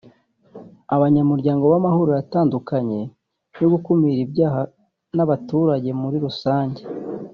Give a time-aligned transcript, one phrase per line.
[0.95, 2.99] Abanyamuryango b’Amahuriro atandukanye
[3.61, 4.61] yo gukumira ibyaha
[5.15, 6.81] n’abaturage muri rusange